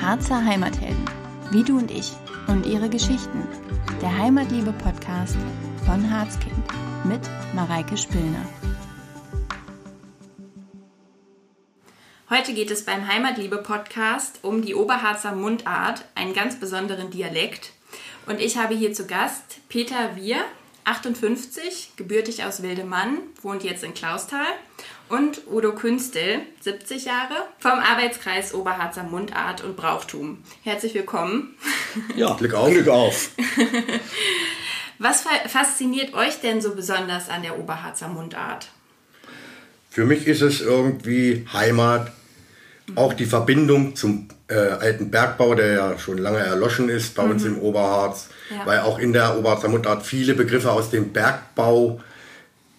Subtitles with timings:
[0.00, 1.04] Harzer Heimathelden,
[1.50, 2.12] wie du und ich
[2.46, 3.46] und ihre Geschichten.
[4.00, 5.36] Der Heimatliebe-Podcast
[5.84, 6.64] von Harzkind
[7.04, 7.20] mit
[7.54, 8.46] Mareike Spillner.
[12.28, 17.72] Heute geht es beim Heimatliebe-Podcast um die Oberharzer Mundart, einen ganz besonderen Dialekt.
[18.26, 20.38] Und ich habe hier zu Gast Peter Wir,
[20.84, 24.46] 58, gebürtig aus Wildemann, wohnt jetzt in Klausthal.
[25.08, 30.38] Und Udo Künstel, 70 Jahre, vom Arbeitskreis Oberharzer Mundart und Brauchtum.
[30.64, 31.54] Herzlich willkommen.
[32.16, 32.70] Ja, Glück auf.
[32.70, 33.30] Glück auf.
[34.98, 38.68] Was fasziniert euch denn so besonders an der Oberharzer Mundart?
[39.90, 42.10] Für mich ist es irgendwie Heimat,
[42.96, 47.30] auch die Verbindung zum äh, alten Bergbau, der ja schon lange erloschen ist bei mhm.
[47.30, 48.66] uns im Oberharz, ja.
[48.66, 52.00] weil auch in der Oberharzer Mundart viele Begriffe aus dem Bergbau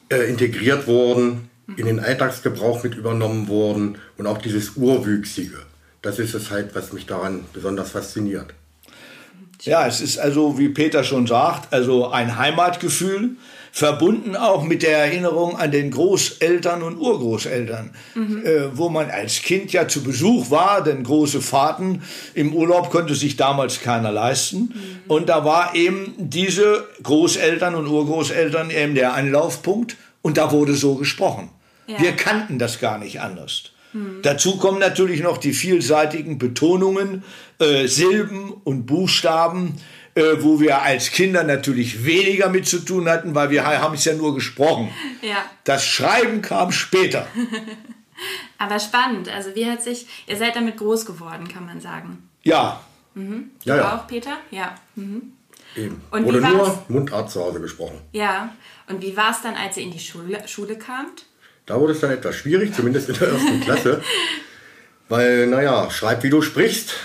[0.10, 1.47] äh, integriert wurden.
[1.76, 5.60] In den Alltagsgebrauch mit übernommen wurden und auch dieses Urwüchsige.
[6.02, 8.54] Das ist es halt, was mich daran besonders fasziniert.
[9.62, 13.32] Ja, es ist also, wie Peter schon sagt, also ein Heimatgefühl
[13.72, 18.46] verbunden auch mit der Erinnerung an den Großeltern und Urgroßeltern, mhm.
[18.46, 22.02] äh, wo man als Kind ja zu Besuch war, denn große Fahrten
[22.34, 24.60] im Urlaub konnte sich damals keiner leisten.
[24.60, 24.72] Mhm.
[25.08, 30.96] Und da war eben diese Großeltern und Urgroßeltern eben der Anlaufpunkt und da wurde so
[30.96, 31.50] gesprochen.
[31.88, 32.00] Ja.
[32.02, 33.72] Wir kannten das gar nicht anders.
[33.94, 34.22] Mhm.
[34.22, 37.24] Dazu kommen natürlich noch die vielseitigen Betonungen,
[37.60, 39.76] äh, Silben und Buchstaben,
[40.16, 44.06] äh, wo wir als Kinder natürlich weniger mit zu tun hatten, weil wir haben es
[44.06, 44.92] ja nur gesprochen.
[45.22, 45.46] Ja.
[45.64, 47.28] Das Schreiben kam später.
[48.58, 49.30] Aber spannend.
[49.30, 52.30] Also wie hat sich, ihr seid damit groß geworden, kann man sagen.
[52.44, 52.82] Ja.
[53.14, 53.52] Mhm.
[53.64, 53.96] Du ja, ja.
[53.96, 54.38] auch, Peter?
[54.52, 54.76] Ja.
[54.96, 55.34] Mhm.
[55.76, 56.02] Eben.
[56.10, 58.02] Und Wurde nur Mundart zu Hause gesprochen.
[58.12, 58.56] Ja.
[58.88, 61.27] Und wie war es dann, als ihr in die Schule, Schule kamt?
[61.68, 64.02] Da wurde es dann etwas schwierig, zumindest in der ersten Klasse.
[65.10, 66.96] Weil, naja, schreib wie du sprichst,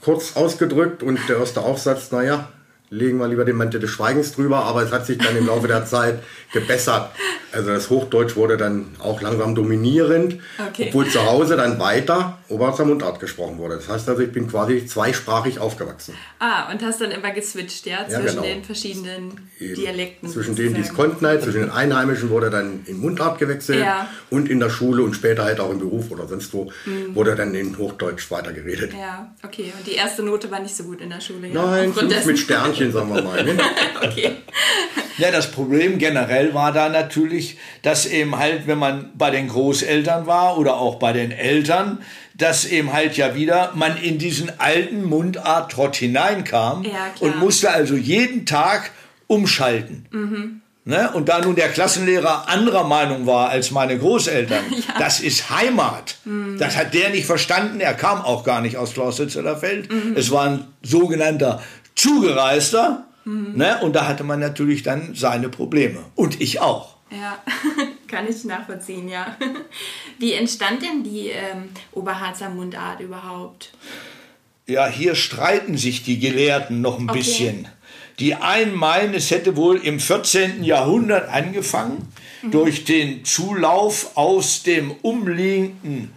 [0.00, 2.48] kurz ausgedrückt und der erste Aufsatz, naja,
[2.90, 5.66] legen wir lieber den Mantel des Schweigens drüber, aber es hat sich dann im Laufe
[5.66, 6.20] der Zeit
[6.52, 7.10] gebessert.
[7.52, 10.86] Also das Hochdeutsch wurde dann auch langsam dominierend, okay.
[10.88, 13.76] obwohl zu Hause dann weiter Oberharzer Mundart gesprochen wurde.
[13.76, 16.14] Das heißt also, ich bin quasi zweisprachig aufgewachsen.
[16.38, 18.42] Ah, und hast dann immer geswitcht, ja, zwischen ja, genau.
[18.42, 19.74] den verschiedenen Eben.
[19.74, 20.28] Dialekten.
[20.28, 24.08] Zwischen denen, die es konnten halt, zwischen den Einheimischen wurde dann in Mundart gewechselt ja.
[24.30, 27.14] und in der Schule und später halt auch im Beruf oder sonst wo mhm.
[27.14, 28.92] wurde dann in Hochdeutsch weitergeredet.
[28.92, 29.72] Ja, okay.
[29.76, 31.66] Und die erste Note war nicht so gut in der Schule, ja?
[31.66, 31.92] Nein,
[32.26, 32.38] mit
[32.76, 33.42] Sternchen, sagen wir mal.
[33.42, 33.56] Ne?
[34.02, 34.36] okay.
[35.18, 40.26] Ja, das Problem generell war da natürlich, dass eben halt, wenn man bei den Großeltern
[40.26, 42.00] war oder auch bei den Eltern,
[42.34, 47.96] dass eben halt ja wieder man in diesen alten Mundart-Trott hineinkam ja, und musste also
[47.96, 48.90] jeden Tag
[49.26, 50.06] umschalten.
[50.10, 50.60] Mhm.
[50.88, 51.10] Ne?
[51.14, 54.94] Und da nun der Klassenlehrer anderer Meinung war als meine Großeltern, ja.
[55.00, 56.18] das ist Heimat.
[56.24, 56.58] Mhm.
[56.60, 57.80] Das hat der nicht verstanden.
[57.80, 59.92] Er kam auch gar nicht aus Klausitzellerfeld.
[59.92, 60.14] Mhm.
[60.16, 61.60] Es war ein sogenannter
[61.96, 63.06] Zugereister.
[63.24, 63.54] Mhm.
[63.56, 63.80] Ne?
[63.82, 66.04] Und da hatte man natürlich dann seine Probleme.
[66.14, 66.96] Und ich auch.
[67.10, 67.38] Ja,
[68.08, 69.36] kann ich nachvollziehen, ja.
[70.18, 73.72] Wie entstand denn die ähm, Oberharzer Mundart überhaupt?
[74.66, 77.18] Ja, hier streiten sich die Gelehrten noch ein okay.
[77.18, 77.68] bisschen.
[78.18, 80.64] Die einen meinen, es hätte wohl im 14.
[80.64, 82.12] Jahrhundert angefangen,
[82.42, 82.50] mhm.
[82.50, 86.10] durch den Zulauf aus dem umliegenden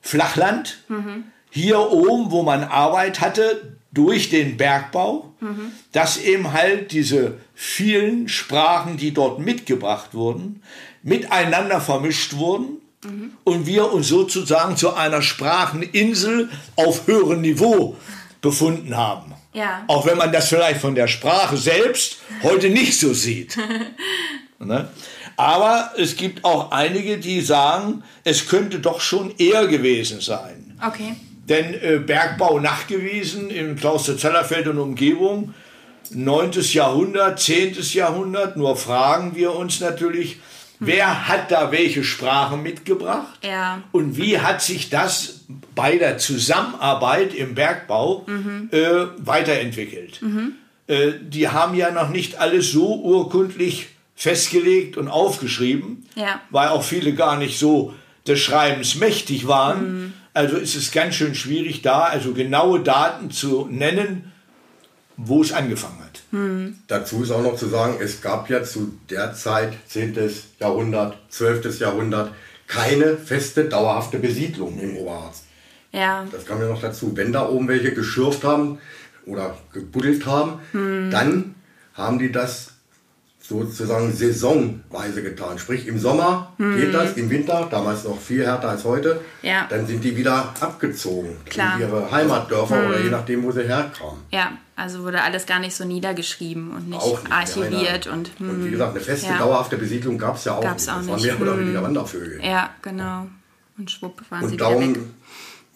[0.00, 0.78] Flachland.
[0.88, 1.24] Mhm.
[1.50, 5.72] Hier oben, wo man Arbeit hatte, durch den Bergbau, mhm.
[5.92, 10.62] dass eben halt diese vielen Sprachen, die dort mitgebracht wurden,
[11.02, 13.32] miteinander vermischt wurden mhm.
[13.44, 17.96] und wir uns sozusagen zu einer Spracheninsel auf höherem Niveau
[18.40, 19.34] befunden haben.
[19.52, 19.84] Ja.
[19.86, 23.58] Auch wenn man das vielleicht von der Sprache selbst heute nicht so sieht.
[24.58, 24.88] ne?
[25.36, 30.78] Aber es gibt auch einige, die sagen, es könnte doch schon eher gewesen sein.
[30.84, 31.14] Okay.
[31.48, 35.54] Denn äh, Bergbau nachgewiesen im Klauster-Zellerfeld und Umgebung,
[36.10, 36.52] 9.
[36.72, 37.76] Jahrhundert, 10.
[37.92, 40.38] Jahrhundert, nur fragen wir uns natürlich,
[40.78, 43.38] wer hat da welche Sprache mitgebracht?
[43.42, 43.82] Ja.
[43.92, 45.40] Und wie hat sich das
[45.74, 48.68] bei der Zusammenarbeit im Bergbau mhm.
[48.72, 50.20] äh, weiterentwickelt?
[50.22, 50.52] Mhm.
[50.86, 56.40] Äh, die haben ja noch nicht alles so urkundlich festgelegt und aufgeschrieben, ja.
[56.50, 57.94] weil auch viele gar nicht so
[58.26, 60.02] des Schreibens mächtig waren.
[60.02, 60.12] Mhm.
[60.34, 64.32] Also ist es ganz schön schwierig, da also genaue Daten zu nennen,
[65.16, 66.22] wo es angefangen hat.
[66.30, 66.78] Hm.
[66.88, 70.16] Dazu ist auch noch zu sagen, es gab ja zu der Zeit, 10.
[70.58, 71.78] Jahrhundert, 12.
[71.78, 72.32] Jahrhundert,
[72.66, 75.44] keine feste, dauerhafte Besiedlung im Oberharz.
[75.92, 76.26] Ja.
[76.32, 77.14] Das kam ja noch dazu.
[77.14, 78.78] Wenn da oben welche geschürft haben
[79.26, 81.10] oder gebuddelt haben, hm.
[81.10, 81.54] dann
[81.92, 82.71] haben die das
[83.60, 85.58] sozusagen saisonweise getan.
[85.58, 86.76] Sprich, im Sommer mhm.
[86.76, 89.66] geht das, im Winter, damals noch viel härter als heute, ja.
[89.68, 91.76] dann sind die wieder abgezogen Klar.
[91.76, 92.88] in ihre Heimatdörfer mhm.
[92.88, 94.20] oder je nachdem, wo sie herkamen.
[94.30, 98.06] Ja, also wurde alles gar nicht so niedergeschrieben und nicht, nicht archiviert.
[98.06, 98.50] Und, hm.
[98.50, 99.38] und, wie gesagt, eine feste, ja.
[99.38, 100.94] dauerhafte Besiedlung gab es ja auch gab's nicht.
[100.94, 101.12] Auch das nicht.
[101.12, 101.60] waren mehr oder hm.
[101.60, 102.44] weniger Wandervögel.
[102.44, 103.26] Ja, genau.
[103.78, 105.00] Und schwupp waren und sie darum, wieder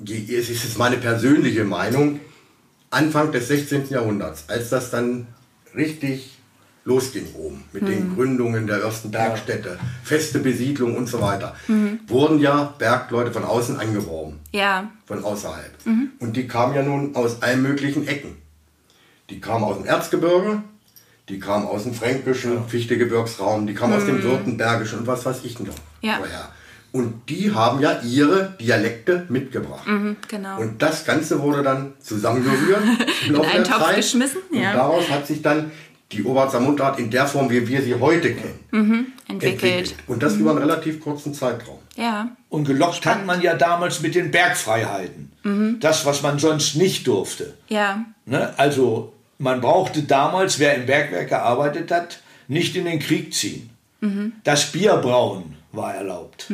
[0.00, 0.38] weg.
[0.38, 2.20] Es ist jetzt meine persönliche Meinung,
[2.90, 3.90] Anfang des 16.
[3.90, 5.26] Jahrhunderts, als das dann
[5.74, 6.35] richtig
[6.86, 7.86] losging oben mit mhm.
[7.86, 12.00] den Gründungen der ersten Bergstädte, feste Besiedlung und so weiter, mhm.
[12.06, 14.38] wurden ja Bergleute von außen angeworben.
[14.52, 14.90] Ja.
[15.04, 15.72] Von außerhalb.
[15.84, 16.12] Mhm.
[16.20, 18.36] Und die kamen ja nun aus allen möglichen Ecken.
[19.28, 20.62] Die kamen aus dem Erzgebirge,
[21.28, 22.62] die kamen aus dem fränkischen ja.
[22.62, 26.18] Fichtegebirgsraum, die kamen aus dem Württembergischen und was weiß ich noch ja.
[26.20, 26.48] woher.
[26.92, 29.86] Und die haben ja ihre Dialekte mitgebracht.
[29.86, 30.58] Mhm, genau.
[30.58, 32.80] Und das Ganze wurde dann zusammengerührt
[33.26, 33.96] In einen Topf Zeit.
[33.96, 34.40] geschmissen.
[34.50, 34.70] Ja.
[34.70, 35.72] Und daraus hat sich dann
[36.12, 39.62] die Oberzer Mundart in der Form, wie wir sie heute kennen, mhm, entwickelt.
[39.62, 39.94] entwickelt.
[40.06, 40.40] Und das mhm.
[40.40, 41.78] über einen relativ kurzen Zeitraum.
[41.96, 42.36] Ja.
[42.48, 43.20] Und gelockt Spannend.
[43.20, 45.32] hat man ja damals mit den Bergfreiheiten.
[45.42, 45.78] Mhm.
[45.80, 47.54] Das, was man sonst nicht durfte.
[47.68, 48.04] Ja.
[48.24, 48.54] Ne?
[48.56, 53.70] Also man brauchte damals, wer im Bergwerk gearbeitet hat, nicht in den Krieg ziehen.
[54.00, 54.32] Mhm.
[54.44, 56.46] Das Bierbrauen war erlaubt.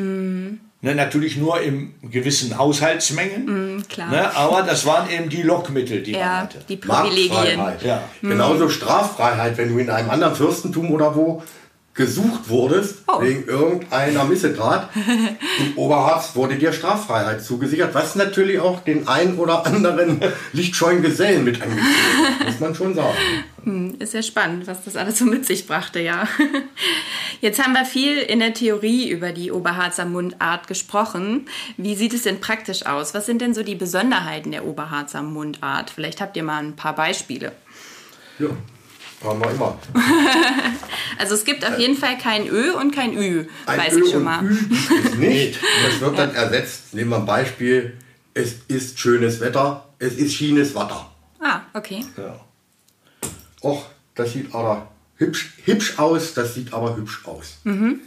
[0.82, 0.88] Mhm.
[0.88, 3.76] Ne, natürlich nur in gewissen Haushaltsmengen.
[3.76, 4.10] Mm, klar.
[4.10, 6.58] Ne, aber das waren eben die Lockmittel, die ja, man hatte.
[6.68, 7.60] Die Privilegien.
[7.84, 8.02] Ja.
[8.20, 8.30] Mhm.
[8.30, 11.42] Genauso Straffreiheit, wenn du in einem anderen Fürstentum oder wo
[11.94, 13.20] gesucht wurdest oh.
[13.20, 14.88] wegen irgendeiner Missetat.
[15.58, 20.20] Im Oberharz wurde dir Straffreiheit zugesichert, was natürlich auch den ein oder anderen
[20.52, 21.82] lichtscheuen Gesellen mit angezogen
[22.46, 23.16] muss man schon sagen.
[23.64, 26.26] Hm, ist ja spannend, was das alles so mit sich brachte, ja.
[27.40, 31.46] Jetzt haben wir viel in der Theorie über die Oberharzer Mundart gesprochen.
[31.76, 33.14] Wie sieht es denn praktisch aus?
[33.14, 35.90] Was sind denn so die Besonderheiten der Oberharzer Mundart?
[35.90, 37.52] Vielleicht habt ihr mal ein paar Beispiele.
[38.38, 38.48] Ja,
[39.24, 39.78] haben wir immer.
[41.18, 44.10] also es gibt auf jeden Fall kein Ö und kein Ü, ein weiß Ö ich
[44.12, 44.44] schon mal.
[44.44, 44.50] Ü
[45.04, 45.58] ist nicht.
[45.86, 46.94] Das wird dann ersetzt.
[46.94, 47.96] Nehmen wir ein Beispiel.
[48.34, 51.10] Es ist schönes Wetter, es ist schienes Wetter.
[51.40, 52.04] Ah, okay.
[52.16, 52.40] Ja.
[53.62, 53.84] Och,
[54.14, 57.58] das sieht aber hübsch, hübsch aus, das sieht aber hübsch aus.
[57.64, 58.00] Mhm.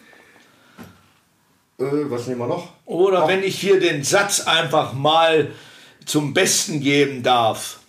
[1.78, 2.74] Äh, was nehmen wir noch?
[2.86, 3.28] Oder Ach.
[3.28, 5.52] wenn ich hier den Satz einfach mal
[6.06, 7.80] zum Besten geben darf.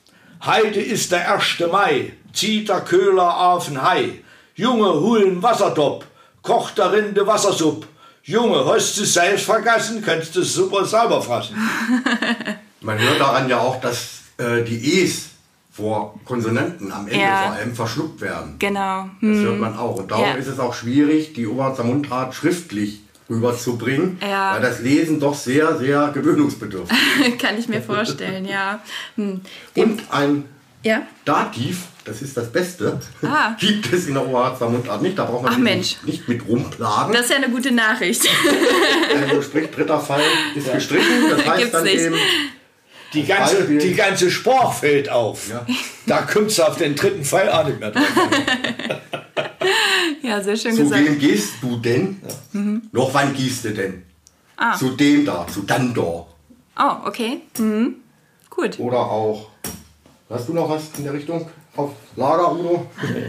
[0.46, 1.60] Heide ist der 1.
[1.72, 4.20] Mai, zieht der Köhler auf den Hai.
[4.54, 6.04] Junge, hulen Wassertopf,
[6.43, 7.87] kocht darin de Wassersupp.
[8.22, 11.56] Junge, hast du selbst vergessen, kannst du super sauber fressen.
[12.81, 15.31] Man hört daran ja auch, dass äh, die E's
[15.72, 17.43] vor Konsonanten am Ende Ja.
[17.48, 18.56] vor allem verschluckt werden.
[18.58, 19.02] Genau.
[19.20, 19.43] Das Hm.
[19.44, 19.96] hört man auch.
[19.96, 20.34] Und darum Ja.
[20.34, 24.55] ist es auch schwierig, die Oberharzer Mundart schriftlich rüberzubringen, Ja.
[24.55, 26.96] weil das Lesen doch sehr, sehr gewöhnungsbedürftig
[27.26, 27.38] ist.
[27.38, 28.81] Kann ich mir vorstellen, ja.
[29.17, 29.40] Hm.
[29.76, 30.44] Und ein
[30.82, 31.02] ja?
[31.25, 33.56] Dativ, das ist das Beste, Ah.
[33.61, 35.19] gibt es in der Oberharzer Mundart nicht.
[35.19, 35.96] Da braucht man Mensch.
[36.05, 37.12] nicht mit rumplagen.
[37.12, 38.23] Das ist ja eine gute Nachricht.
[39.29, 40.20] Also sprich, dritter Fall
[40.55, 41.31] ist gestrichen.
[41.31, 42.00] Das heißt Gibt's dann nicht.
[42.00, 42.17] eben,
[43.14, 45.49] Die ganze, die ganze Sport fällt auf.
[45.49, 45.64] Ja.
[46.06, 48.05] Da kommst du auf den dritten Fall auch nicht mehr drauf.
[50.23, 51.05] Ja, sehr schön zu gesagt.
[51.05, 52.21] wem gehst du denn?
[52.93, 54.03] Noch wann gehst du denn?
[54.57, 54.77] Ah.
[54.77, 56.01] Zu dem da, zu dann da.
[56.79, 57.41] Oh, okay.
[57.59, 57.97] Mhm.
[58.51, 58.79] Gut.
[58.79, 59.49] Oder auch,
[60.31, 62.87] hast du noch was in der Richtung auf Lager, Udo?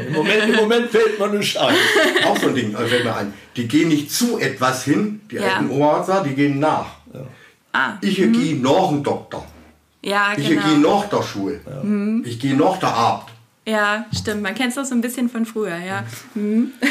[0.07, 1.75] Im Moment, Im Moment fällt mir nichts ein.
[2.25, 3.34] auch so ein Ding, also fällt mir ein.
[3.57, 5.56] Die gehen nicht zu etwas hin, die Ja.
[5.57, 6.86] alten Oberharzer, die gehen nach.
[7.74, 9.45] Ah, Ich gehe nach dem Doktor.
[10.01, 11.00] ja, Ich gehe genau.
[11.01, 11.60] nach der Schule.
[12.24, 13.25] Ich gehe nach der Abend.
[13.67, 14.41] Ja, stimmt.
[14.41, 16.03] Man kennt es doch so ein bisschen von früher, ja.
[16.33, 16.71] Mhm.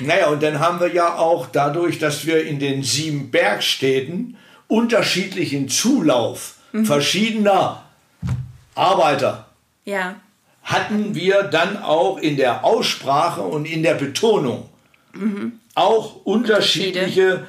[0.00, 4.36] Naja, und dann haben wir ja auch dadurch, dass wir in den sieben Bergstädten
[4.68, 6.54] unterschiedlichen Zulauf
[6.84, 7.82] verschiedener
[8.76, 9.48] Arbeiter
[9.84, 10.20] Ja,
[10.62, 14.68] hatten wir dann auch in der Aussprache und in der Betonung
[15.74, 17.46] auch unterschiedliche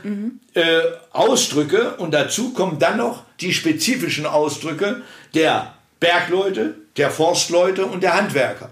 [0.56, 0.80] äh,
[1.12, 5.04] Ausdrücke und dazu kommen dann noch die spezifischen Ausdrücke
[5.36, 8.70] der Bergleute, der Forstleute und der Handwerker,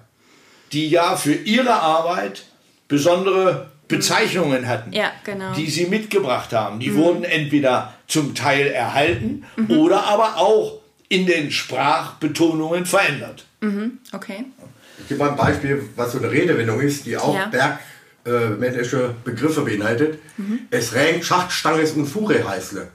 [0.72, 2.46] die ja für ihre Arbeit
[2.88, 5.53] besondere Bezeichnungen hatten, Ja, genau.
[5.53, 6.79] die sie mitgebracht haben.
[6.79, 13.46] Die wurden entweder zum Teil erhalten oder aber auch in den Sprachbetonungen verändert.
[14.12, 14.46] okay.
[14.98, 17.51] Ich gebe mal ein Beispiel, was so eine Redewendung ist, die auch Ja.
[18.24, 20.20] bergmännische Begriffe beinhaltet.
[20.72, 22.88] Es regnet Schachtstanges und Fure heißle.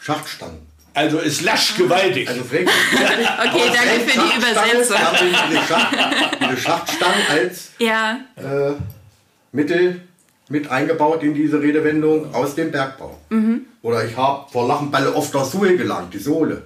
[0.00, 0.67] Schachtstangen.
[0.98, 2.28] Also es lascht gewaltig.
[2.28, 2.74] Also regnet.
[2.92, 4.96] Okay, danke für die Übersetzung.
[4.98, 5.96] Wir haben diese, Schacht,
[6.42, 8.72] diese Schachtstangen als Ja, äh,
[9.52, 10.00] Mittel
[10.48, 13.16] mit eingebaut in diese Redewendung aus dem Bergbau.
[13.28, 13.66] Mhm.
[13.82, 16.64] Oder ich habe vor Lachenballe oft der Sohle gelangt, die Sohle.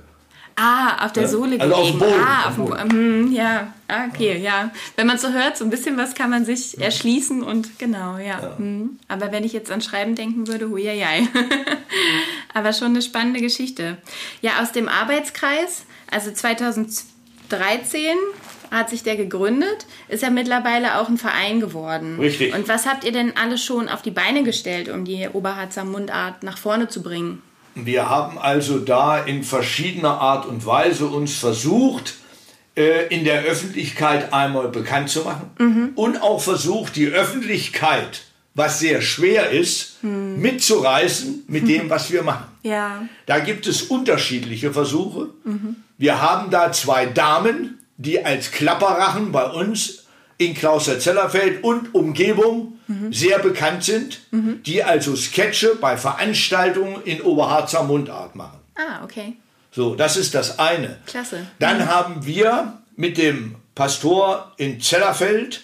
[0.57, 2.13] Ah, auf der Sohle also auf dem gelegen.
[2.13, 2.25] Boden.
[2.27, 2.91] Ah, auf dem Boden.
[2.91, 4.71] Hm, ja, ah, okay, ja.
[4.97, 8.57] Wenn man so hört, so ein bisschen was kann man sich erschließen und genau, ja.
[8.57, 8.99] Hm.
[9.09, 11.27] Aber wenn ich jetzt an Schreiben denken würde, huieiei.
[12.55, 13.99] Aber schon eine spannende Geschichte.
[14.41, 18.17] Ja, aus dem Arbeitskreis, also 2013
[18.71, 22.19] hat sich der gegründet, ist ja mittlerweile auch ein Verein geworden.
[22.19, 22.55] Richtig.
[22.55, 26.43] Und was habt ihr denn alles schon auf die Beine gestellt, um die Oberharzer Mundart
[26.43, 27.43] nach vorne zu bringen?
[27.75, 32.15] Wir haben also da in verschiedener Art und Weise uns versucht,
[32.77, 38.23] äh, in der Öffentlichkeit einmal bekannt zu machen und auch versucht, die Öffentlichkeit,
[38.55, 42.47] was sehr schwer ist, mitzureißen mit dem, was wir machen.
[42.65, 43.03] Ja.
[43.27, 45.31] Da gibt es unterschiedliche Versuche.
[45.99, 50.05] Wir haben da zwei Damen, die als Klapperrachen bei uns
[50.39, 52.72] in Klauser-Zellerfeld und Umgebung
[53.11, 58.59] sehr bekannt sind, die also Sketche bei Veranstaltungen in Oberharzer Mundart machen.
[58.75, 59.37] Ah, okay.
[59.71, 60.99] So, das ist das eine.
[61.07, 61.47] Klasse.
[61.59, 65.63] Dann haben wir mit dem Pastor in Zellerfeld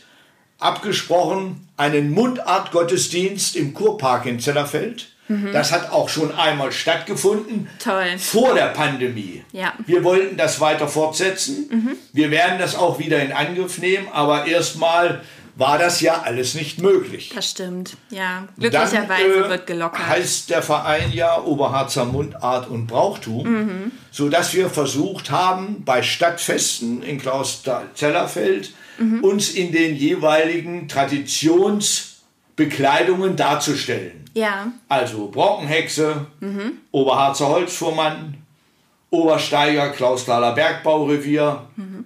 [0.59, 5.09] abgesprochen, einen Mundartgottesdienst im Kurpark in Zellerfeld.
[5.53, 7.69] Das hat auch schon einmal stattgefunden.
[7.79, 8.17] Toll.
[8.17, 9.45] Vor der Pandemie.
[9.53, 9.75] Ja.
[9.85, 11.99] Wir wollten das weiter fortsetzen.
[12.15, 15.21] Wir werden das auch wieder in Angriff nehmen, aber erstmal
[15.59, 17.33] war das ja alles nicht möglich.
[17.35, 17.97] Das stimmt.
[18.11, 18.47] Ja.
[18.59, 20.07] Glücklicherweise äh, wird gelockert.
[20.09, 23.93] Heißt der Verein ja Oberharzer Mundart und Brauchtum, Mhm.
[24.13, 29.25] so dass wir versucht haben, bei Stadtfesten in Klausthal-Zellerfeld Mhm.
[29.25, 34.25] uns in den jeweiligen Traditionsbekleidungen darzustellen.
[34.35, 34.71] ja.
[34.89, 36.73] Also Brockenhexe, Mhm.
[36.93, 38.35] Oberharzer Holzfuhrmann,
[39.11, 42.05] Obersteiger Klausthaler Bergbaurevier, Mhm.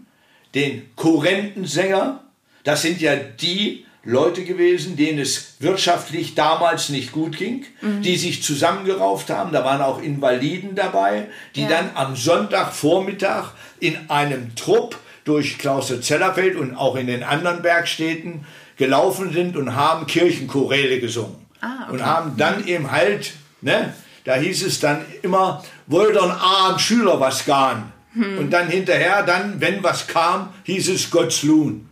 [0.54, 2.20] den Korrentensänger.
[2.64, 8.02] Das sind ja die Leute gewesen, denen es wirtschaftlich damals nicht gut ging, Mhm.
[8.02, 9.52] die sich zusammengerauft haben.
[9.52, 11.68] Da waren auch Invaliden dabei, die Ja.
[11.68, 13.50] dann am Sonntagvormittag
[13.80, 18.44] in einem Trupp durch Klauster-Zellerfeld und auch in den anderen Bergstädten
[18.76, 21.36] gelaufen sind und haben Kirchenchoräle gesungen.
[21.60, 21.92] Ah, okay.
[21.92, 27.20] Und haben dann eben halt, ne, da hieß es dann immer, wollt ein arm Schüler
[27.20, 27.92] was gahn.
[28.14, 28.38] Hm.
[28.38, 31.72] Und dann hinterher, dann, wenn was kam, hieß es Gott's Lohn.
[31.72, 31.91] Ne,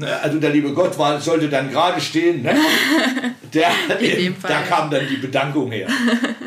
[0.00, 2.42] Also der liebe Gott war, sollte dann gerade stehen.
[2.42, 2.54] Ne?
[3.52, 4.64] Der, dem da Fall.
[4.64, 5.88] kam dann die Bedankung her.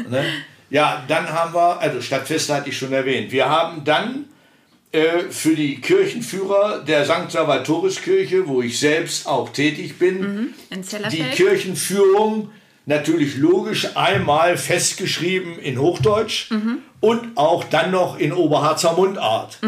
[0.09, 0.23] ne?
[0.69, 3.31] Ja, dann haben wir, also Stadtfeste hatte ich schon erwähnt.
[3.31, 4.25] Wir haben dann
[4.93, 7.29] äh, für die Kirchenführer der St.
[7.29, 10.81] Salvatoriskirche, wo ich selbst auch tätig bin, In
[11.11, 11.23] die?
[11.35, 12.49] Kirchenführung
[12.85, 16.51] natürlich logisch einmal festgeschrieben in Hochdeutsch
[17.01, 19.59] und auch dann noch in Oberharzer Mundart.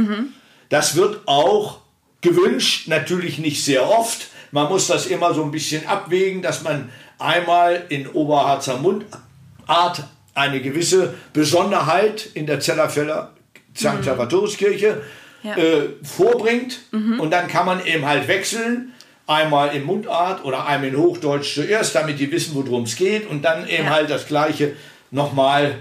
[0.70, 1.80] Das wird auch
[2.26, 4.28] gewünscht, natürlich nicht sehr oft.
[4.52, 6.90] Man muss das immer so ein bisschen abwägen, dass man
[7.20, 10.04] einmal in Oberharzer Mundart
[10.34, 13.32] eine gewisse Besonderheit in der Zellerfeller
[13.76, 14.04] St.
[14.04, 15.02] Salvatoriskirche
[15.44, 15.56] Ja.
[15.58, 18.92] äh, vorbringt und dann kann man eben halt wechseln.
[19.28, 23.42] Einmal in Mundart oder einmal in Hochdeutsch zuerst, damit die wissen, worum es geht und
[23.44, 23.90] dann eben Ja.
[23.92, 24.74] halt das gleiche
[25.12, 25.76] nochmal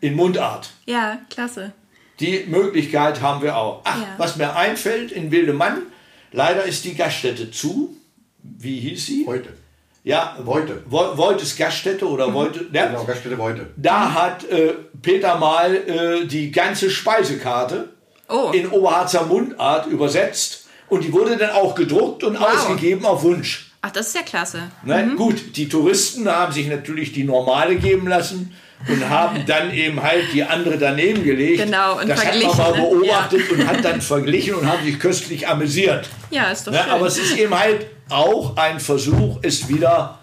[0.00, 0.70] in Mundart.
[0.86, 1.72] Ja, klasse.
[2.20, 3.80] Die Möglichkeit haben wir auch.
[3.84, 4.06] Ach, Ja.
[4.18, 5.82] was mir einfällt, in Wildemann,
[6.32, 7.96] leider ist die Gaststätte zu.
[8.42, 9.24] Wie hieß sie?
[9.26, 9.50] Heute.
[10.04, 10.36] Ja.
[10.44, 12.66] Wo- Woltes Gaststätte oder Wolte.
[12.72, 13.70] Ja, Genau, Gaststätte heute.
[13.76, 17.90] Da hat äh, Peter mal äh, die ganze Speisekarte
[18.28, 18.50] Oh.
[18.52, 23.70] in Oberharzer Mundart übersetzt und die wurde dann auch gedruckt und ausgegeben auf Wunsch.
[23.82, 24.70] Ach, das ist ja klasse.
[24.84, 25.12] Ne?
[25.16, 28.54] Gut, die Touristen haben sich natürlich die normale geben lassen
[28.88, 31.64] und haben dann eben halt die andere daneben gelegt.
[31.64, 32.88] Genau, und das hat verglichen, man mal ne?
[32.88, 36.08] beobachtet und hat dann verglichen und haben sich köstlich amüsiert.
[36.30, 36.80] Ja, ist doch Ne?
[36.82, 36.90] schön.
[36.90, 40.18] Aber es ist eben halt auch ein Versuch, es wieder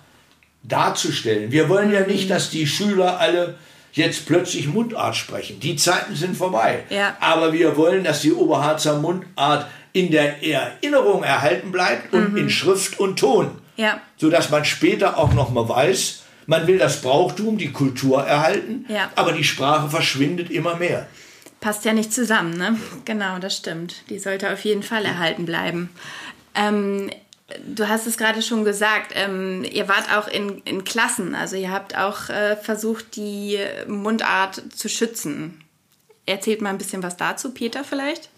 [0.64, 1.52] darzustellen.
[1.52, 3.56] Wir wollen ja nicht, dass die Schüler alle
[3.94, 5.60] jetzt plötzlich Mundart sprechen.
[5.60, 6.84] Die Zeiten sind vorbei.
[6.90, 7.18] Ja.
[7.20, 13.00] Aber wir wollen, dass die Oberharzer Mundart in der Erinnerung erhalten bleibt und in Schrift
[13.00, 13.46] und Ton.
[13.46, 13.52] Mhm.
[13.84, 14.02] Ja.
[14.18, 19.12] Sodass man später auch noch mal weiß, man will das Brauchtum, die Kultur erhalten, Ja.
[19.16, 21.06] aber die Sprache verschwindet immer mehr.
[21.62, 22.76] Passt ja nicht zusammen, ne?
[23.06, 24.10] Genau, das stimmt.
[24.10, 25.90] Die sollte auf jeden Fall erhalten bleiben.
[26.56, 27.12] Ähm,
[27.68, 31.72] du hast es gerade schon gesagt, ähm, ihr wart auch in, in Klassen, also ihr
[31.72, 35.62] habt auch äh, versucht, die Mundart zu schützen.
[36.26, 38.30] Erzählt mal ein bisschen was dazu, Peter vielleicht?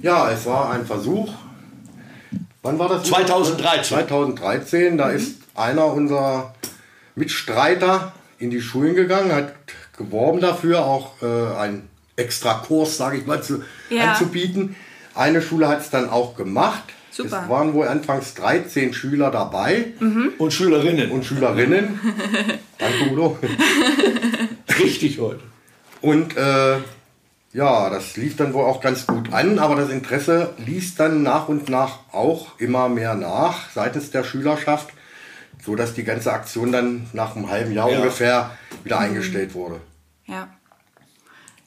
[0.00, 1.32] Ja, es war ein Versuch.
[2.62, 3.02] Wann war das?
[3.04, 3.84] 2013.
[3.84, 6.54] 2013, da ist einer unserer
[7.20, 9.52] Mitstreiter in die Schulen gegangen, hat
[9.96, 14.10] geworben dafür, auch äh, einen extra Kurs, sage ich mal, zu, Ja.
[14.12, 14.74] anzubieten.
[15.14, 16.82] Eine Schule hat es dann auch gemacht.
[17.12, 17.42] Super.
[17.44, 19.86] Es waren wohl anfangs 13 Schüler dabei
[20.38, 21.10] Und Schülerinnen.
[21.10, 21.98] und Schülerinnen.
[22.78, 23.36] Danke, Udo.
[24.78, 25.40] richtig heute.
[26.00, 26.76] Und äh,
[27.52, 31.48] Ja, das lief dann wohl auch ganz gut an, aber das Interesse ließ dann nach
[31.48, 34.88] und nach auch immer mehr nach seitens der Schülerschaft,
[35.64, 37.98] so dass die ganze Aktion dann nach einem halben Jahr Ja.
[37.98, 39.80] ungefähr wieder eingestellt wurde.
[40.26, 40.48] Ja.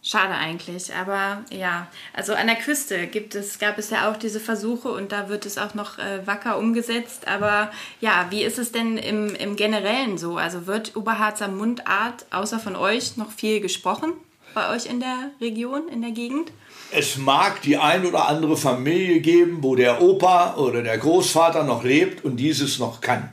[0.06, 4.42] Schade eigentlich, aber ja, also an der Küste gibt es, gab es ja auch diese
[4.42, 7.26] Versuche und da wird es auch noch äh, wacker umgesetzt.
[7.30, 7.72] Aber
[8.02, 10.36] ja, wie ist es denn im, im Generellen so?
[10.36, 14.12] Also wird Oberharzer Mundart außer von euch noch viel gesprochen
[14.54, 16.52] bei euch in der Region, in der Gegend?
[16.96, 21.84] Es mag die ein oder andere Familie geben, wo der Opa oder der Großvater noch
[21.84, 23.30] lebt und dieses noch kann.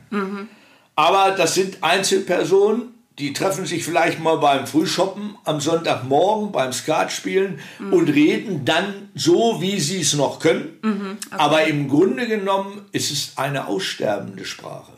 [0.95, 7.59] Aber das sind Einzelpersonen, die treffen sich vielleicht mal beim Frühshoppen am Sonntagmorgen beim Skatspielen
[7.91, 11.19] und reden dann so, wie sie es noch können.
[11.31, 14.91] Aber im Grunde genommen ist es eine aussterbende Sprache.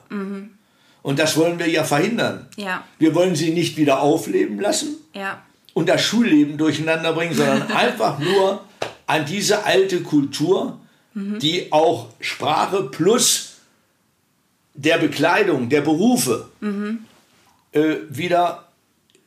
[1.01, 2.47] Und das wollen wir ja verhindern.
[2.55, 2.83] Ja.
[2.97, 5.41] Wir wollen sie nicht wieder aufleben lassen Ja.
[5.73, 8.63] Und das Schulleben durcheinander bringen, sondern einfach nur
[9.05, 10.79] an diese alte Kultur,
[11.15, 13.57] die auch Sprache plus
[14.73, 16.49] der Bekleidung, der Berufe
[17.71, 18.67] äh, wieder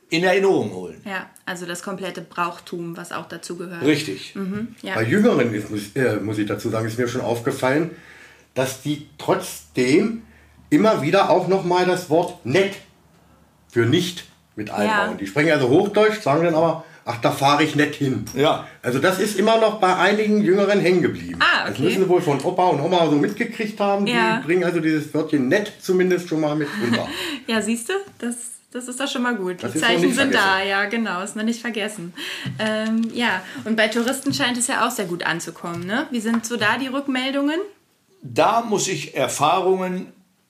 [0.09, 1.01] in Erinnerung holen.
[1.05, 3.83] Ja, also das komplette Brauchtum, was auch dazu gehört.
[3.83, 4.35] Richtig.
[4.81, 4.95] Ja.
[4.95, 7.91] Bei Jüngeren ist, muss, äh, muss ich dazu sagen, ist mir schon aufgefallen,
[8.53, 10.23] dass die trotzdem
[10.69, 12.75] immer wieder auch nochmal das Wort nett
[13.69, 14.25] für nicht
[14.57, 15.11] mit einbauen.
[15.11, 15.13] Ja.
[15.17, 18.25] Die sprechen also Hochdeutsch, sagen dann aber, ach, da fahre ich nett hin.
[18.35, 18.67] Ja.
[18.81, 21.39] Also das ist immer noch bei einigen Jüngeren hängen geblieben.
[21.39, 21.83] Ah, Das okay.
[21.83, 24.05] müssen sie wohl von Opa und Oma so mitgekriegt haben.
[24.07, 24.37] Ja.
[24.37, 27.07] Die bringen also dieses Wörtchen nett zumindest schon mal mit runter.
[27.47, 28.35] Ja, siehst du, das,
[28.73, 29.63] das ist doch schon mal gut.
[29.63, 32.13] Das Die Zeichen nicht sind da, ja, genau, ist noch nicht vergessen.
[32.59, 36.07] Ähm, ja, und bei Touristen scheint es ja auch sehr gut anzukommen, ne?
[36.11, 37.59] Wie sind so da die Rückmeldungen?
[38.21, 40.07] Da muss ich Erfahrungen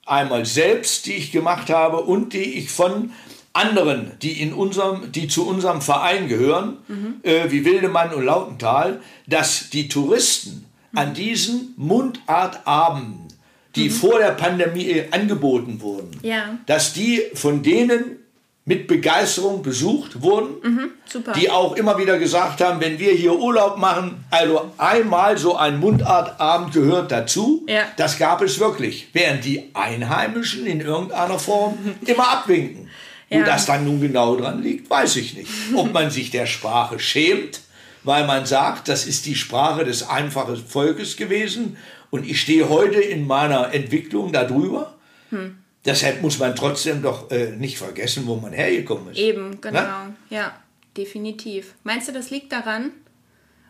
[0.08, 3.12] einmal selbst, die ich gemacht habe und die ich von
[3.58, 6.78] anderen, die, in unserem, die zu unserem Verein gehören,
[7.24, 13.28] äh, wie Wildemann und Lautenthal, dass die Touristen an diesen Mundartabenden,
[13.76, 16.58] die vor der Pandemie äh, angeboten wurden, Ja.
[16.66, 18.18] dass die von denen
[18.66, 21.32] mit Begeisterung besucht wurden, Super.
[21.32, 25.80] die auch immer wieder gesagt haben, wenn wir hier Urlaub machen, also einmal so ein
[25.80, 27.84] Mundartabend gehört dazu, Ja.
[27.96, 32.90] das gab es wirklich, während die Einheimischen in irgendeiner Form immer abwinken.
[33.30, 33.46] Wo Ja.
[33.46, 35.50] das dann nun genau dran liegt, weiß ich nicht.
[35.76, 37.62] Ob man sich der Sprache schämt,
[38.04, 41.78] weil man sagt, das ist die Sprache des einfachen Volkes gewesen
[42.10, 44.96] und ich stehe heute in meiner Entwicklung darüber.
[45.30, 45.58] Hm.
[45.86, 49.18] Deshalb muss man trotzdem doch äh, nicht vergessen, wo man hergekommen ist.
[49.18, 49.80] Eben, genau.
[49.80, 50.16] Ne?
[50.30, 50.54] Ja,
[50.96, 51.74] definitiv.
[51.84, 52.92] Meinst du, das liegt daran?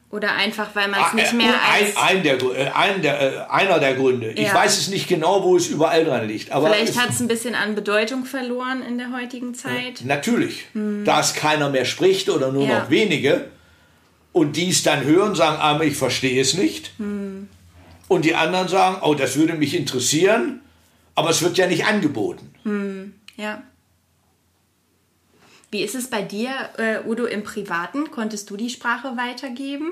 [0.09, 1.97] Oder einfach, weil man es Ah, nicht äh, mehr ein, als...
[1.97, 4.31] ein der, äh, ein der, äh, einer der Gründe.
[4.31, 4.53] Ich Ja.
[4.53, 6.51] weiß es nicht genau, wo es überall dran liegt.
[6.51, 10.01] Aber Vielleicht hat es ein bisschen an Bedeutung verloren in der heutigen Zeit.
[10.05, 12.69] natürlich, da es keiner mehr spricht oder nur Hm.
[12.69, 12.79] Ja.
[12.79, 13.47] noch wenige
[14.31, 16.91] und die es dann hören, sagen, aber ich verstehe es nicht.
[16.97, 17.49] Hm.
[18.07, 20.61] Und die anderen sagen, oh, das würde mich interessieren,
[21.15, 22.53] aber es wird ja nicht angeboten.
[23.35, 23.61] Ja.
[25.71, 28.09] Wie ist es bei dir, äh, Udo, im Privaten?
[28.11, 29.91] Konntest du die Sprache weitergeben?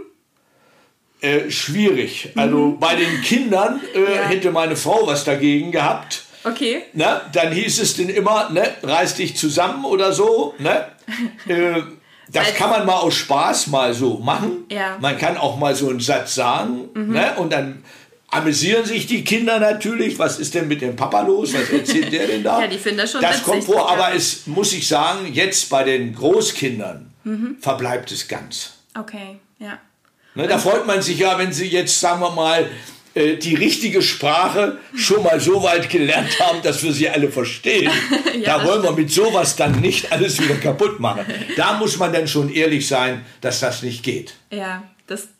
[1.22, 2.30] Äh, schwierig.
[2.36, 4.06] Also bei den Kindern äh, Mhm.
[4.06, 4.22] Ja.
[4.28, 6.24] hätte meine Frau was dagegen gehabt.
[6.44, 6.84] Okay.
[6.94, 7.22] Ne?
[7.34, 10.54] Dann hieß es denn immer, ne, reiß dich zusammen oder so.
[10.60, 10.86] Ne?
[11.48, 11.82] äh,
[12.32, 14.66] das Als- kann man mal aus Spaß mal so machen.
[14.72, 14.98] Ja.
[15.00, 16.90] Man kann auch mal so einen Satz sagen.
[16.94, 17.34] Ne?
[17.38, 17.84] Und dann
[18.36, 20.18] amüsieren sich die Kinder natürlich.
[20.20, 21.54] Was ist denn mit dem Papa los?
[21.54, 22.62] Was erzählt der denn da?
[22.62, 25.70] Ja, die finden das schon Das witzig, kommt vor, aber es muss ich sagen, jetzt
[25.70, 27.58] bei den Großkindern Mhm.
[27.60, 28.74] verbleibt es ganz.
[28.98, 29.80] Okay, ja.
[30.36, 32.70] Ne, da freut man sich ja, wenn sie jetzt, sagen wir mal,
[33.16, 37.90] äh, die richtige Sprache schon mal so weit gelernt haben, dass wir sie alle verstehen.
[38.42, 41.26] Ja, da wollen wir mit sowas dann nicht alles wieder kaputt machen.
[41.56, 44.34] Da muss man dann schon ehrlich sein, dass das nicht geht.
[44.52, 44.84] Ja,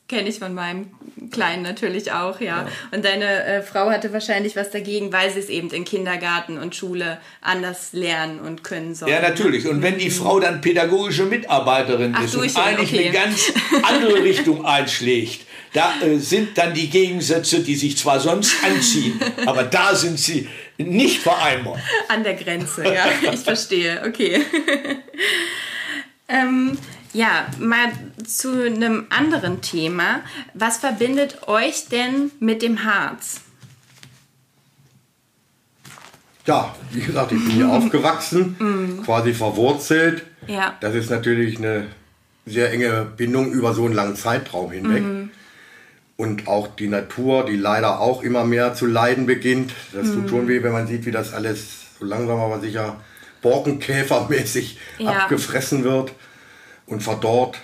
[0.08, 0.90] kenne ich von meinem
[1.30, 2.68] Kleinen natürlich auch, ja.
[2.92, 6.76] Und deine äh, Frau hatte wahrscheinlich was dagegen, weil sie es eben in Kindergarten und
[6.76, 9.10] Schule anders lernen und können soll.
[9.10, 9.66] Ja, natürlich.
[9.66, 13.08] Und wenn die Frau dann pädagogische Mitarbeiterin Ach, ist du und eigentlich okay.
[13.08, 18.54] eine ganz andere Richtung einschlägt, da äh, sind dann die Gegensätze, die sich zwar sonst
[18.64, 21.78] anziehen, aber da sind sie nicht vereinbar.
[22.08, 24.42] An der Grenze, ja, ich verstehe, okay.
[26.28, 26.78] ähm,
[27.16, 27.88] ja, mal
[28.26, 30.20] zu einem anderen Thema.
[30.52, 33.40] Was verbindet euch denn mit dem Harz?
[36.44, 40.24] Ja, wie gesagt, ich bin hier aufgewachsen, quasi verwurzelt.
[40.46, 40.76] Ja.
[40.80, 41.86] Das ist natürlich eine
[42.44, 45.02] sehr enge Bindung über so einen langen Zeitraum hinweg.
[46.18, 49.72] Und auch die Natur, die leider auch immer mehr zu leiden beginnt.
[49.92, 52.96] Das tut schon weh, wenn man sieht, wie das alles so langsam aber sicher
[53.42, 55.10] borkenkäfermäßig Ja.
[55.10, 56.12] abgefressen wird
[56.86, 57.58] und verdorrt.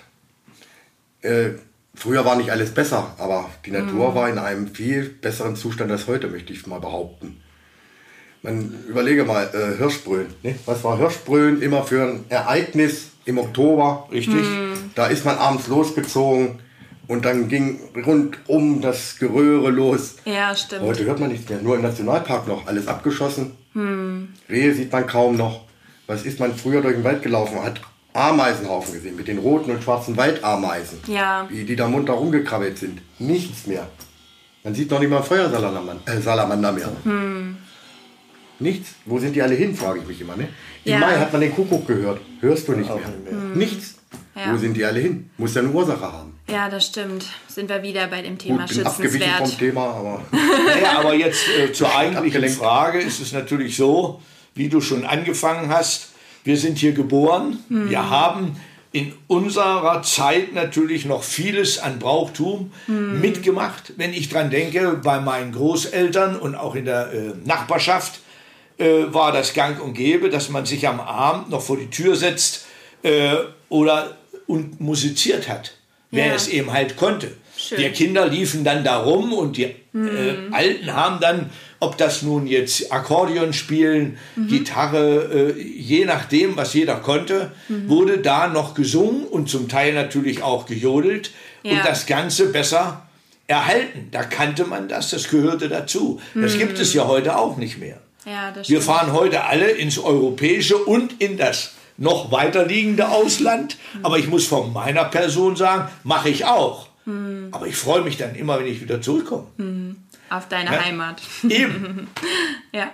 [1.23, 1.51] äh,
[1.95, 4.15] früher war nicht alles besser, aber die Natur mhm.
[4.15, 7.41] war in einem viel besseren Zustand als heute, möchte ich mal behaupten.
[8.43, 10.27] Man überlege mal, äh, Hirschbrühen.
[10.43, 10.57] Ne?
[10.67, 14.09] Was war Hirschbrühen immer für ein Ereignis im Oktober?
[14.11, 14.43] Richtig.
[14.43, 14.91] Mhm.
[14.97, 16.59] Da ist man abends losgezogen
[17.07, 20.17] und dann ging rundum das Geröhre los.
[20.25, 20.83] Ja, stimmt.
[20.83, 21.61] Heute hört man nichts mehr.
[21.61, 22.67] Nur im Nationalpark noch.
[22.67, 23.53] Alles abgeschossen.
[23.75, 24.29] Hm.
[24.49, 25.63] Rehe sieht man kaum noch.
[26.07, 27.63] Was ist man früher durch den Wald gelaufen?
[27.63, 27.81] Hat
[28.12, 30.98] Ameisenhaufen gesehen mit den roten und schwarzen Waldameisen.
[31.07, 31.46] Ja.
[31.48, 33.01] Wie die da munter rumgekrabbelt sind.
[33.18, 33.88] Nichts mehr.
[34.64, 36.92] Man sieht noch nicht mal Feuersalamander äh, mehr.
[37.05, 37.57] Hm.
[38.59, 38.94] Nichts.
[39.07, 40.37] Wo sind die alle hin, frage ich mich immer.
[40.37, 40.48] Ne?
[40.85, 40.98] Im ja.
[40.98, 42.20] Mai hat man den Kuckuck gehört.
[42.40, 43.05] Hörst du nicht mehr.
[43.29, 43.55] Hm.
[43.55, 43.96] Nichts.
[44.35, 44.53] Ja.
[44.53, 45.31] Wo sind die alle hin?
[45.37, 46.38] Muss ja eine Ursache haben.
[46.48, 47.25] Ja, das stimmt.
[47.48, 49.38] Sind wir wieder bei dem Thema Gut, bin schützenswert.
[49.38, 50.22] vom Thema, aber...
[50.66, 54.22] naja, aber jetzt äh, zur eigentlichen Frage ist es natürlich so,
[54.55, 56.12] wie du schon angefangen hast,
[56.44, 57.90] wir sind hier geboren, hm.
[57.90, 58.57] wir haben
[58.92, 63.20] in unserer Zeit natürlich noch vieles an Brauchtum hm.
[63.20, 63.94] mitgemacht.
[63.96, 68.20] Wenn ich dran denke, bei meinen Großeltern und auch in der äh, Nachbarschaft
[68.78, 72.16] äh, war das gang und gäbe, dass man sich am Abend noch vor die Tür
[72.16, 72.66] setzt
[73.02, 73.37] äh,
[73.68, 75.72] oder und musiziert hat,
[76.12, 76.35] wer ja.
[76.35, 77.33] es eben halt konnte.
[77.57, 77.79] Schön.
[77.79, 80.09] Die Kinder liefen dann da rum und die mhm.
[80.09, 84.48] äh, Alten haben dann, ob das nun jetzt Akkordeon spielen, mhm.
[84.48, 87.88] Gitarre, äh, je nachdem, was jeder konnte, mhm.
[87.88, 91.72] wurde da noch gesungen und zum Teil natürlich auch gejodelt ja.
[91.72, 93.07] und das Ganze besser
[93.46, 94.09] erhalten.
[94.11, 96.20] Da kannte man das, das gehörte dazu.
[96.35, 97.98] Das gibt es ja heute auch nicht mehr.
[98.25, 103.76] Ja, Wir fahren heute alle ins Europäische und in das noch weiter liegende Ausland.
[103.94, 104.05] Mhm.
[104.07, 106.88] Aber ich muss von meiner Person sagen, mache ich auch.
[107.05, 107.48] Mhm.
[107.52, 109.46] Aber ich freue mich dann immer, wenn ich wieder zurückkomme.
[109.57, 109.96] Mhm.
[110.31, 110.85] Auf deine ja?
[110.85, 111.22] Heimat.
[111.48, 112.09] Eben.
[112.72, 112.90] ja.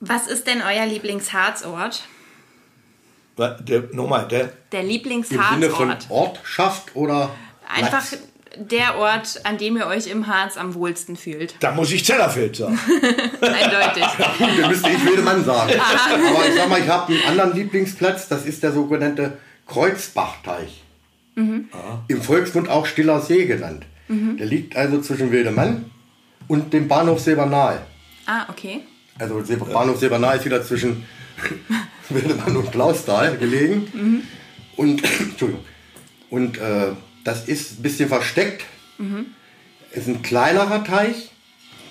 [0.00, 2.04] Was ist denn euer Lieblingsharzort?
[3.38, 5.54] Der, nochmal, der, der Lieblingsharzort.
[5.54, 7.30] Im Sinne von Ortschaft oder
[7.68, 8.18] Einfach Platz?
[8.56, 11.54] Der Ort, an dem ihr euch im Harz am wohlsten fühlt?
[11.60, 12.78] Da muss ich Zellerfeld sagen.
[13.40, 14.04] Eindeutig.
[14.60, 15.72] da müsste ich Wildemann sagen.
[15.78, 20.82] Aber ich sag mal, ich habe einen anderen Lieblingsplatz, das ist der sogenannte Kreuzbachteich.
[21.36, 21.68] Mhm.
[22.08, 23.86] Im Volksmund auch Stiller See genannt.
[24.08, 24.36] Mhm.
[24.36, 25.90] Der liegt also zwischen Wildemann
[26.48, 27.80] und dem Bahnhof Silbernal.
[28.26, 28.80] Ah, okay.
[29.18, 31.04] Also Bahnhof Silbernal ist wieder zwischen
[32.08, 33.88] Wildemann und Klausthal gelegen.
[33.92, 34.22] Mhm.
[34.76, 35.64] Und, Entschuldigung.
[36.30, 36.92] Und äh,
[37.24, 38.64] das ist ein bisschen versteckt.
[38.98, 39.26] Mhm.
[39.92, 41.30] Ist ein kleinerer Teich.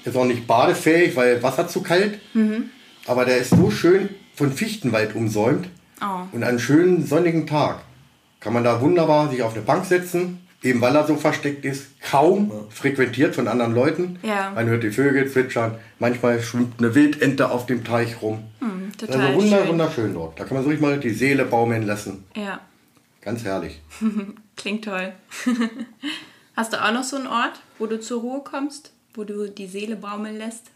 [0.05, 2.19] Ist auch nicht badefähig, weil Wasser zu kalt.
[2.33, 2.69] Mhm.
[3.05, 5.67] Aber der ist so schön von Fichtenwald umsäumt.
[6.01, 6.27] Oh.
[6.31, 7.81] Und einen schönen sonnigen Tag
[8.39, 10.39] kann man da wunderbar sich auf eine Bank setzen.
[10.61, 14.19] Eben weil er so versteckt ist, kaum frequentiert von anderen Leuten.
[14.23, 14.51] Ja.
[14.53, 15.75] Man hört die Vögel zwitschern.
[15.99, 18.43] Manchmal schwimmt eine Wildente auf dem Teich rum.
[18.59, 20.37] Hm, total also wunder, wunderschön dort.
[20.37, 22.25] Da kann man so richtig mal die Seele baumeln lassen.
[22.35, 22.59] Ja.
[23.21, 23.79] Ganz herrlich.
[24.55, 25.13] Klingt toll.
[26.55, 29.67] Hast du auch noch so einen Ort, wo du zur Ruhe kommst, wo du die
[29.67, 30.71] Seele baumeln lässt?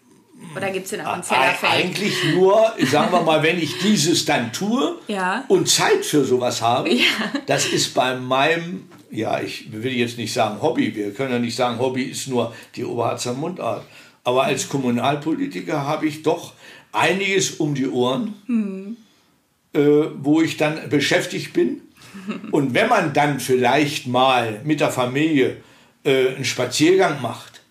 [0.56, 1.73] Oder gibt es den auch in Zellerfeld?
[1.73, 5.45] Eigentlich nur, sagen wir mal, wenn ich dieses dann tue ja.
[5.47, 6.91] und Zeit für sowas habe.
[6.91, 7.03] Ja.
[7.45, 11.56] Das ist bei meinem, ja, ich will jetzt nicht sagen Hobby, wir können ja nicht
[11.56, 13.86] sagen, Hobby ist nur die Oberharzer Mundart.
[14.23, 16.53] Aber als Kommunalpolitiker habe ich doch
[16.91, 18.97] einiges um die Ohren, hm.
[19.73, 21.82] äh, wo ich dann beschäftigt bin
[22.52, 25.58] und wenn man dann vielleicht mal mit der Familie
[26.04, 27.62] äh, einen Spaziergang macht,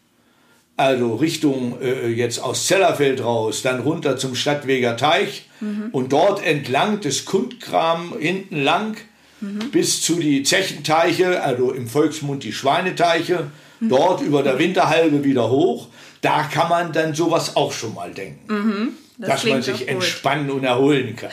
[0.77, 5.91] also Richtung äh, jetzt aus Zellerfeld raus, dann runter zum Stadtweger Teich mhm.
[5.93, 8.97] und dort entlang des Kundkram hinten lang
[9.41, 9.71] mhm.
[9.71, 13.51] bis zu die Zechenteiche, also im Volksmund die Schweineteiche,
[13.81, 13.89] mhm.
[13.89, 15.89] dort über der Winterhalbe wieder hoch.
[16.21, 18.53] Da kann man dann sowas auch schon mal denken.
[18.53, 18.89] Mhm.
[19.19, 21.31] Das dass man sich entspannen und erholen kann.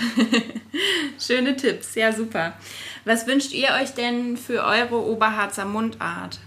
[1.20, 2.54] Schöne Tipps, ja super.
[3.10, 6.38] Was wünscht ihr euch denn für eure Oberharzer Mundart?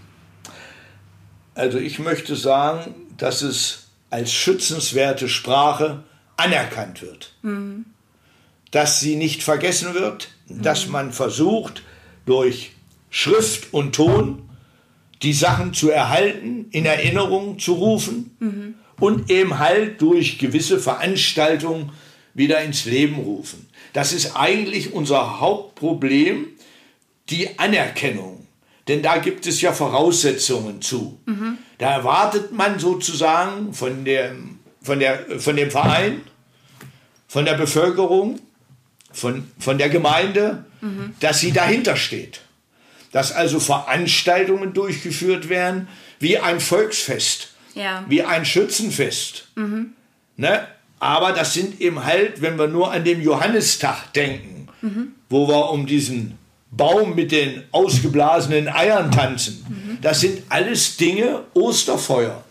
[1.55, 6.05] Also ich möchte sagen, dass es als schützenswerte Sprache
[6.37, 7.33] anerkannt wird.
[7.41, 7.83] Mhm.
[8.71, 10.61] Dass sie nicht vergessen wird, mhm.
[10.61, 11.83] dass man versucht,
[12.25, 12.71] durch
[13.09, 14.47] Schrift und Ton
[15.21, 18.75] die Sachen zu erhalten, in Erinnerung zu rufen mhm.
[19.01, 21.91] und eben halt durch gewisse Veranstaltungen
[22.33, 23.67] wieder ins Leben rufen.
[23.93, 26.47] Das ist eigentlich unser Hauptproblem,
[27.29, 28.47] die Anerkennung.
[28.87, 31.19] Denn da gibt es ja Voraussetzungen zu.
[31.25, 31.57] Mhm.
[31.77, 34.35] Da erwartet man sozusagen von, der,
[34.81, 36.21] von, der, von dem Verein,
[37.27, 38.39] von der Bevölkerung,
[39.11, 41.13] von, von der Gemeinde, mhm.
[41.21, 42.41] dass sie dahinter steht.
[43.11, 45.87] Dass also Veranstaltungen durchgeführt werden,
[46.19, 48.03] wie ein Volksfest, ja.
[48.09, 49.47] wie ein Schützenfest.
[49.55, 49.93] Mhm.
[50.35, 50.67] Ne?
[50.99, 54.67] Aber das sind eben halt, wenn wir nur an den Johannistag denken,
[55.29, 56.37] wo wir um diesen
[56.75, 59.99] Baum mit den ausgeblasenen Eiern tanzen.
[60.01, 62.43] Das sind alles Dinge, Osterfeuer.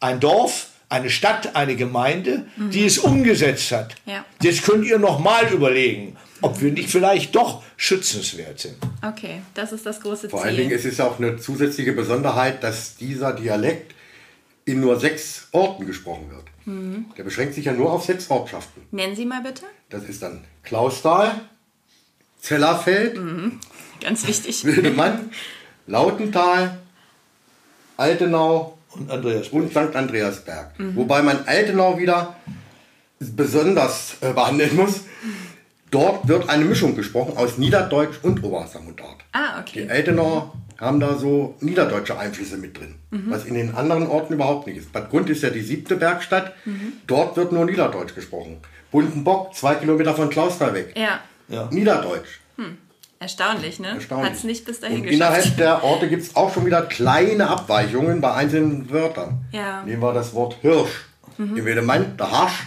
[0.00, 2.70] ein Dorf, eine Stadt, eine Gemeinde, mhm.
[2.70, 3.94] die es umgesetzt hat.
[4.06, 4.24] Ja.
[4.42, 8.76] Jetzt könnt ihr noch mal überlegen, ob wir nicht vielleicht doch schützenswert sind.
[9.02, 10.30] Okay, das ist das große Ziel.
[10.30, 13.93] Vor allen Dingen ist es auch eine zusätzliche Besonderheit, dass dieser Dialekt
[14.64, 16.44] in nur sechs Orten gesprochen wird.
[16.64, 17.06] Mhm.
[17.16, 18.82] Der beschränkt sich ja nur auf sechs Ortschaften.
[18.90, 19.64] Nennen Sie mal bitte.
[19.90, 21.42] Das ist dann Klausthal,
[22.40, 23.60] Zellerfeld, mhm.
[24.00, 25.30] ganz wichtig, Wildemann,
[25.86, 26.78] Lautental,
[27.96, 29.52] Altenau und, Andreasberg.
[29.52, 29.96] und St.
[29.96, 30.78] Andreasberg.
[30.78, 30.96] Mhm.
[30.96, 32.36] Wobei man Altenau wieder
[33.18, 35.02] besonders äh, behandeln muss.
[35.94, 39.18] Dort wird eine Mischung gesprochen aus Niederdeutsch und Obersamundart.
[39.30, 39.84] Ah, okay.
[39.84, 43.26] Die Altenauer haben da so niederdeutsche Einflüsse mit drin, mhm.
[43.28, 44.92] was in den anderen Orten überhaupt nicht ist.
[44.92, 46.94] Bad Grund ist ja die siebte Bergstadt, mhm.
[47.06, 48.56] dort wird nur Niederdeutsch gesprochen.
[48.90, 50.94] Bundenbock, zwei Kilometer von Klausthal weg.
[50.96, 51.20] Ja.
[51.46, 51.68] ja.
[51.70, 52.40] Niederdeutsch.
[52.56, 52.76] Hm.
[53.20, 53.90] Erstaunlich, ne?
[53.90, 54.30] Erstaunlich.
[54.30, 55.14] Hat es nicht bis dahin Und geschafft.
[55.14, 59.44] Innerhalb der Orte gibt es auch schon wieder kleine Abweichungen bei einzelnen Wörtern.
[59.52, 59.84] Ja.
[59.84, 61.06] Nehmen wir das Wort Hirsch.
[61.38, 61.56] Mhm.
[61.56, 62.64] In Wedemann, der Harsch.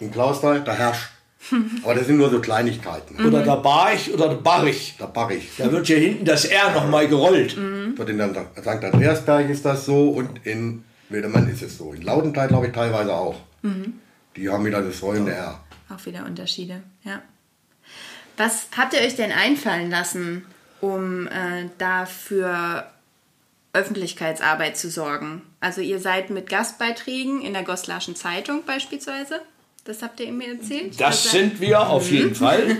[0.00, 1.10] In Klausthal, der Herrsch.
[1.82, 3.24] Aber das sind nur so Kleinigkeiten.
[3.24, 4.96] Oder der Barch oder der Barich.
[4.98, 5.50] Der Barich.
[5.56, 7.56] Da wird hier hinten das R nochmal gerollt.
[7.56, 7.94] Mhm.
[7.96, 8.66] Dort in St.
[8.66, 11.92] Andreasberg ist das so und in Wildemann ist es so.
[11.92, 13.36] In Lautenthal glaube ich teilweise auch.
[13.62, 13.94] Mhm.
[14.36, 15.60] Die haben wieder das rollende R.
[15.88, 17.20] Auch wieder Unterschiede, ja.
[18.36, 20.46] Was habt ihr euch denn einfallen lassen,
[20.80, 22.86] um äh, dafür
[23.72, 25.42] Öffentlichkeitsarbeit zu sorgen?
[25.58, 29.40] Also ihr seid mit Gastbeiträgen in der Goslarschen Zeitung beispielsweise
[29.90, 31.00] das habt ihr mir erzählt?
[31.00, 32.76] Das also, sind wir auf jeden Fall.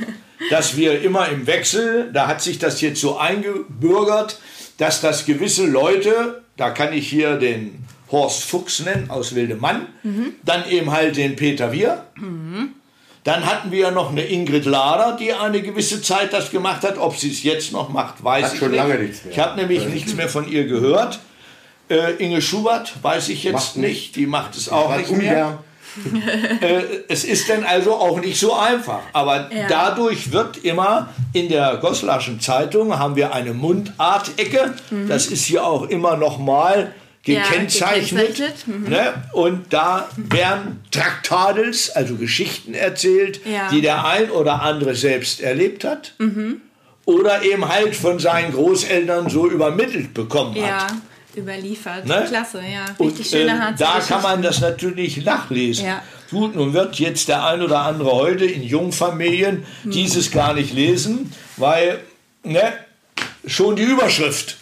[0.48, 4.38] Dass wir immer im Wechsel, da hat sich das jetzt so eingebürgert,
[4.78, 10.34] dass das gewisse Leute, da kann ich hier den Horst Fuchs nennen aus Wildemann, mhm.
[10.44, 12.06] dann eben halt den Peter Wir.
[12.16, 12.70] Mhm.
[13.24, 16.96] Dann hatten wir noch eine Ingrid Lader, die eine gewisse Zeit das gemacht hat.
[16.96, 18.78] Ob sie es jetzt noch macht, weiß hat ich schon nicht.
[18.78, 19.32] lange nichts mehr.
[19.34, 21.18] Ich habe nämlich nichts mehr von ihr gehört.
[21.90, 24.16] Äh, Inge Schubert weiß ich jetzt macht nicht.
[24.16, 25.62] Die macht es auch nicht mehr.
[27.08, 29.00] es ist dann also auch nicht so einfach.
[29.12, 29.66] Aber ja.
[29.68, 34.74] dadurch wird immer in der Goslarschen Zeitung haben wir eine Mundartecke.
[34.90, 35.08] Mhm.
[35.08, 36.92] Das ist hier auch immer noch mal
[37.24, 38.38] gekennzeichnet.
[38.38, 38.66] Ja, gekennzeichnet.
[38.66, 38.88] Mhm.
[38.88, 39.14] Ne?
[39.32, 43.68] Und da werden Traktadels, also Geschichten erzählt, ja.
[43.70, 46.14] die der ein oder andere selbst erlebt hat.
[46.18, 46.60] Mhm.
[47.04, 50.92] Oder eben halt von seinen Großeltern so übermittelt bekommen hat
[51.36, 52.06] überliefert.
[52.06, 52.24] Ne?
[52.28, 52.84] Klasse, ja.
[52.98, 55.86] Richtig und, schöne äh, Da kann man das natürlich nachlesen.
[55.86, 56.02] Ja.
[56.30, 59.90] Gut, nun wird jetzt der ein oder andere heute in Jungfamilien hm.
[59.90, 62.00] dieses gar nicht lesen, weil
[62.44, 62.72] ne,
[63.46, 64.56] schon die Überschrift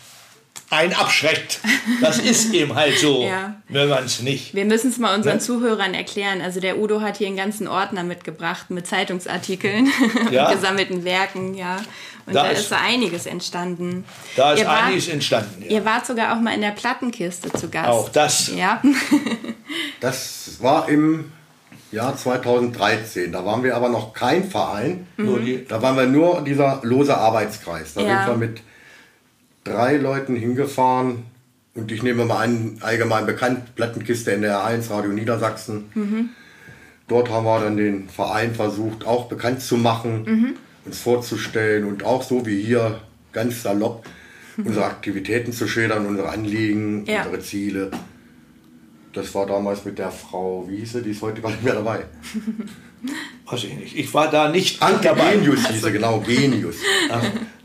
[0.71, 1.61] ein abschreckt.
[2.01, 3.57] Das ist eben halt so, ja.
[3.69, 4.55] wenn man es nicht.
[4.55, 5.41] Wir müssen es mal unseren ne?
[5.41, 6.41] Zuhörern erklären.
[6.43, 9.91] Also der Udo hat hier einen ganzen Ordner mitgebracht mit Zeitungsartikeln,
[10.31, 10.53] ja.
[10.53, 11.77] gesammelten Werken, ja.
[12.27, 14.05] Und da, da ist, ist, so einiges entstanden.
[14.37, 15.63] Da ist ihr einiges wart, entstanden.
[15.63, 15.71] Ja.
[15.71, 17.89] Ihr wart sogar auch mal in der Plattenkiste zu Gast.
[17.89, 18.53] Auch das.
[18.55, 18.83] Ja.
[20.01, 21.33] das war im
[21.91, 23.33] Jahr 2013.
[23.33, 25.07] Da waren wir aber noch kein Verein.
[25.17, 25.65] Mhm.
[25.69, 27.95] Da waren wir nur dieser lose Arbeitskreis.
[27.95, 28.27] Da ja.
[28.27, 28.61] sind wir mit
[29.69, 31.25] drei Leuten hingefahren
[31.75, 35.85] und ich nehme mal an, allgemein bekannt, Plattenkiste NDR1, Radio Niedersachsen.
[35.95, 36.29] Mhm.
[37.07, 40.55] Dort haben wir dann den Verein versucht, auch bekannt zu machen, mhm.
[40.85, 43.01] uns vorzustellen und auch so wie hier
[43.33, 44.05] ganz salopp
[44.57, 44.67] mhm.
[44.67, 47.23] unsere Aktivitäten zu schildern, unsere Anliegen, ja.
[47.23, 47.91] unsere Ziele.
[49.13, 52.05] Das war damals mit der Frau Wiese, die ist heute gar nicht mehr dabei.
[53.47, 53.97] Weiß ich nicht.
[53.97, 56.77] Ich war da nicht Anke Genius hieß sie, genau, Genius.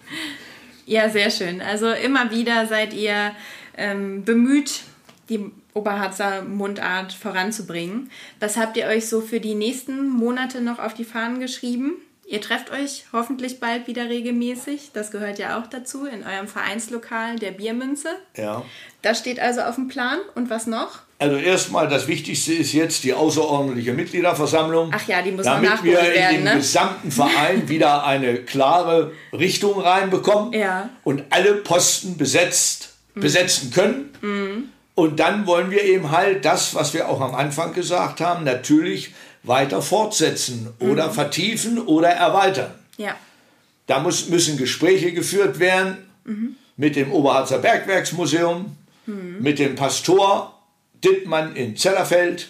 [0.85, 1.61] Ja, sehr schön.
[1.61, 3.31] Also immer wieder seid ihr
[3.77, 4.81] ähm, bemüht,
[5.29, 8.11] die Oberharzer Mundart voranzubringen.
[8.39, 11.93] Was habt ihr euch so für die nächsten Monate noch auf die Fahnen geschrieben?
[12.25, 14.91] Ihr trefft euch hoffentlich bald wieder regelmäßig.
[14.93, 18.09] Das gehört ja auch dazu in eurem Vereinslokal der Biermünze.
[18.35, 18.63] Ja.
[19.01, 20.19] Das steht also auf dem Plan.
[20.35, 21.01] Und was noch?
[21.23, 24.91] Also erstmal das Wichtigste ist jetzt die außerordentliche Mitgliederversammlung.
[24.93, 26.55] Ach ja, die muss damit noch wir nachgeholt in den ne?
[26.57, 30.89] gesamten Verein wieder eine klare Richtung reinbekommen Ja.
[31.05, 34.69] und alle Posten besetzt, besetzen können.
[34.95, 39.13] Und dann wollen wir eben halt das, was wir auch am Anfang gesagt haben, natürlich
[39.43, 42.71] weiter fortsetzen oder vertiefen oder erweitern.
[42.97, 43.15] Ja.
[43.87, 45.99] Da muss, müssen Gespräche geführt werden
[46.75, 50.49] mit dem Oberharzer Bergwerksmuseum, mit dem Pastor
[51.03, 52.49] Dittmann in Zellerfeld,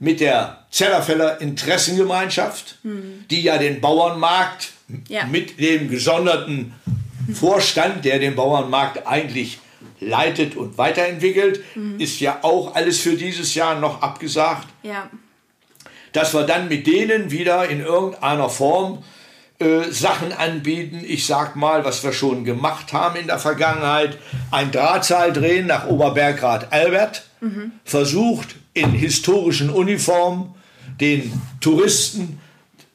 [0.00, 4.72] mit der Zellerfelder Interessengemeinschaft, die ja den Bauernmarkt
[5.08, 5.24] Ja.
[5.26, 6.74] mit dem gesonderten
[7.34, 9.58] Vorstand, der den Bauernmarkt eigentlich
[10.00, 11.60] leitet und weiterentwickelt,
[11.98, 15.08] ist ja auch alles für dieses Jahr noch abgesagt Ja.
[16.12, 19.02] dass wir dann mit denen wieder in irgendeiner Form
[19.60, 21.02] äh, Sachen anbieten.
[21.06, 24.18] Ich sag mal, was wir schon gemacht haben in der Vergangenheit,
[24.50, 27.22] ein Drahtseil drehen nach Oberbergrad Albert,
[27.84, 30.54] versucht in historischen Uniformen
[31.00, 32.38] den Touristen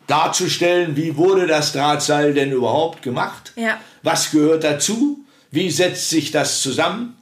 [0.07, 3.79] darzustellen, wie wurde das Drahtseil denn überhaupt gemacht, Ja.
[4.03, 5.19] was gehört dazu,
[5.51, 7.15] wie setzt sich das zusammen?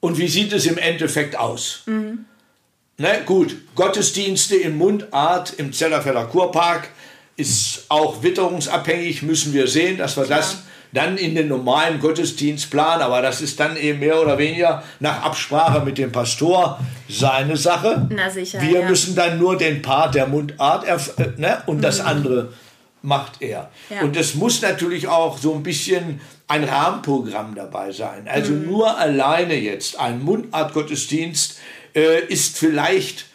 [0.00, 1.82] Und wie sieht es im Endeffekt aus.
[1.86, 6.88] Ne, gut, Gottesdienste in Mundart im Zellerfelder Kurpark
[7.36, 10.58] ist auch witterungsabhängig, müssen wir sehen, dass wir das
[10.92, 15.22] dann in den normalen Gottesdienst planen, aber das ist dann eben mehr oder weniger nach
[15.24, 16.78] Absprache mit dem Pastor
[17.08, 18.06] seine Sache.
[18.10, 18.88] Na sicher, Wir ja.
[18.88, 20.96] müssen dann nur den Part der Mundart äh,
[21.38, 22.52] ne, und das andere
[23.00, 23.70] macht er.
[23.88, 23.96] Mhm.
[23.96, 24.02] Ja.
[24.02, 28.28] Und es muss natürlich auch so ein bisschen ein Rahmenprogramm dabei sein.
[28.28, 28.66] Also Mhm.
[28.66, 31.58] nur alleine jetzt ein Mundartgottesdienst
[31.94, 33.26] äh, ist vielleicht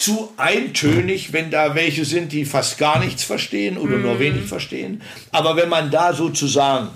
[0.00, 5.02] zu eintönig, wenn da welche sind, die fast gar nichts verstehen oder nur wenig verstehen.
[5.30, 6.88] Aber wenn man da sozusagen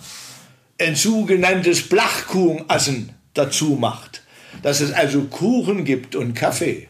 [0.81, 4.23] ein sogenanntes Blachkuchenassen dazu macht,
[4.63, 6.89] dass es also Kuchen gibt und Kaffee.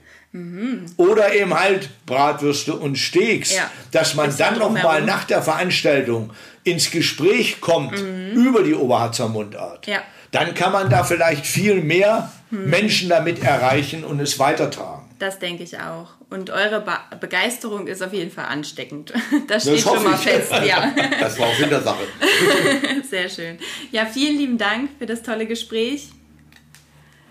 [0.97, 3.71] Oder eben halt Bratwürste und Steaks, Ja.
[3.91, 7.99] dass man Ist da dann noch mal nach der Veranstaltung ins Gespräch kommt
[8.35, 9.87] über die Oberharzer Mundart.
[9.87, 10.03] Ja.
[10.31, 14.94] Dann kann man da vielleicht viel mehr Menschen damit erreichen und es weitertragen.
[15.25, 16.09] Das denke ich auch.
[16.29, 19.11] Und eure Be Begeisterung ist auf jeden Fall ansteckend.
[19.47, 20.21] Das Das steht schon hoffe mal ich.
[20.21, 20.93] fest, ja.
[21.19, 22.03] Das war auch Sinn der Sache.
[23.09, 23.57] Sehr schön.
[23.91, 26.11] Ja, vielen lieben Dank für das tolle Gespräch.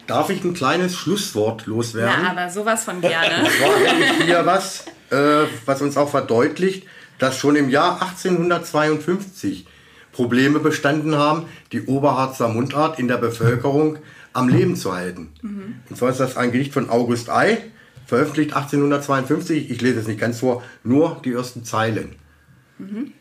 [0.08, 2.16] Darf ich ein kleines Schlusswort loswerden?
[2.24, 3.44] Na, aber sowas von gerne.
[3.44, 6.88] war eigentlich hier was, äh, was uns auch verdeutlicht,
[7.20, 9.68] dass schon im Jahr 1852
[10.12, 14.00] Probleme bestanden haben, die Oberharzer Mundart in der Bevölkerung
[14.34, 15.32] am Leben zu halten.
[15.44, 17.60] Und zwar ist das ein Gedicht von August Ei,
[18.06, 19.72] veröffentlicht 1852.
[19.72, 22.16] Ich lese es nicht ganz vor, nur die ersten Zeilen.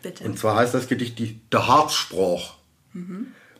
[0.02, 0.24] Bitte.
[0.24, 2.54] Und zwar heißt das Gedicht die, der Harzsprach.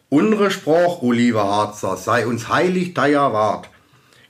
[0.09, 3.69] Unsere Sprach, o liebe Harzer, sei uns heilig deiner Wart.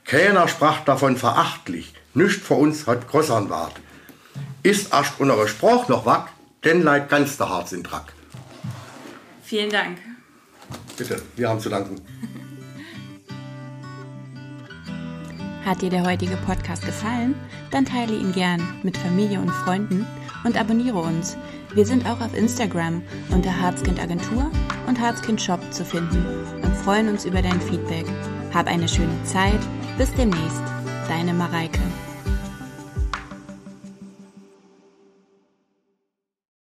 [0.04, 3.74] Keiner sprach davon verachtlich, nicht vor uns hat grossern Wart.
[4.62, 6.28] Ist erst unsere Sprach noch wack,
[6.64, 8.12] denn leid ganz der Harz in Track.
[9.42, 9.98] Vielen Dank.
[10.96, 12.00] Bitte, wir haben zu danken.
[15.64, 17.34] Hat dir der heutige Podcast gefallen?
[17.70, 20.06] Dann teile ihn gern mit Familie und Freunden
[20.44, 21.36] und abonniere uns.
[21.74, 24.50] Wir sind auch auf Instagram unter Harzkind Agentur
[24.88, 26.24] und Harzkind Shop zu finden
[26.62, 28.06] und freuen uns über dein Feedback.
[28.52, 29.60] Hab eine schöne Zeit.
[29.98, 30.62] Bis demnächst.
[31.08, 31.80] Deine Mareike.